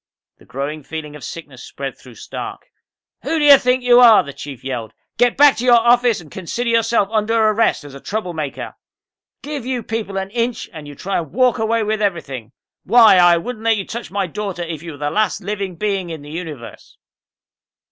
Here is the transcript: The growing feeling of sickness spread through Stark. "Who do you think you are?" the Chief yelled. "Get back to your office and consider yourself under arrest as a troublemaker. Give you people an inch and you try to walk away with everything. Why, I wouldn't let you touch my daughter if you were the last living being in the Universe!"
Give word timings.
The 0.39 0.45
growing 0.45 0.81
feeling 0.81 1.15
of 1.15 1.23
sickness 1.23 1.63
spread 1.63 1.95
through 1.95 2.15
Stark. 2.15 2.71
"Who 3.21 3.37
do 3.37 3.45
you 3.45 3.59
think 3.59 3.83
you 3.83 3.99
are?" 3.99 4.23
the 4.23 4.33
Chief 4.33 4.63
yelled. 4.63 4.93
"Get 5.19 5.37
back 5.37 5.57
to 5.57 5.63
your 5.63 5.77
office 5.77 6.19
and 6.19 6.31
consider 6.31 6.71
yourself 6.71 7.07
under 7.11 7.35
arrest 7.35 7.83
as 7.83 7.93
a 7.93 7.99
troublemaker. 7.99 8.73
Give 9.43 9.63
you 9.63 9.83
people 9.83 10.17
an 10.17 10.31
inch 10.31 10.67
and 10.73 10.87
you 10.87 10.95
try 10.95 11.17
to 11.17 11.23
walk 11.23 11.59
away 11.59 11.83
with 11.83 12.01
everything. 12.01 12.51
Why, 12.83 13.17
I 13.17 13.37
wouldn't 13.37 13.63
let 13.63 13.77
you 13.77 13.85
touch 13.85 14.09
my 14.09 14.25
daughter 14.25 14.63
if 14.63 14.81
you 14.81 14.93
were 14.93 14.97
the 14.97 15.11
last 15.11 15.41
living 15.41 15.75
being 15.75 16.09
in 16.09 16.23
the 16.23 16.31
Universe!" 16.31 16.97